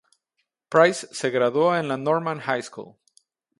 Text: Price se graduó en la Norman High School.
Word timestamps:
Price 0.71 1.07
se 1.11 1.29
graduó 1.29 1.75
en 1.77 1.87
la 1.87 1.95
Norman 1.95 2.39
High 2.39 2.63
School. 2.63 2.95